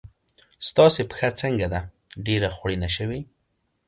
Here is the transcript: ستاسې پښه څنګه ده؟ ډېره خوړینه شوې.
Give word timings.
ستاسې 0.67 1.01
پښه 1.09 1.29
څنګه 1.41 1.67
ده؟ 1.73 1.81
ډېره 2.25 2.49
خوړینه 2.55 2.89
شوې. 2.95 3.21